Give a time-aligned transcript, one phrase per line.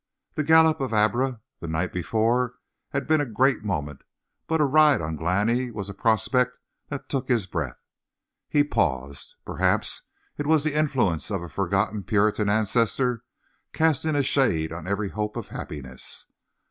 [0.33, 2.55] The gallop on Abra the night before
[2.89, 4.01] had been a great moment,
[4.47, 6.57] but a ride on Glani was a prospect
[6.89, 7.77] that took his breath.
[8.49, 9.35] He paused.
[9.45, 10.01] Perhaps
[10.39, 13.21] it was the influence of a forgotten Puritan ancestor,
[13.73, 16.25] casting a shade on every hope of happiness.